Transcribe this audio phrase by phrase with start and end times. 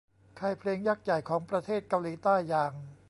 [0.39, 2.71] ค่ายเพลงยักษ์ใหญ่ของประเทศเกาหลีใต้อย่าง